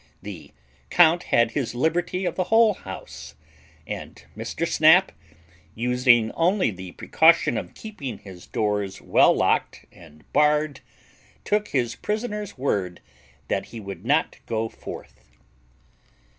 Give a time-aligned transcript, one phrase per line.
[0.23, 0.49] The
[0.89, 3.35] count had his liberty of the whole house,
[3.85, 4.67] and Mr.
[4.67, 5.11] Snap,
[5.75, 10.79] using only the precaution of keeping his doors well locked and barred,
[11.43, 12.99] took his prisoner's word
[13.47, 15.23] that he would not go forth.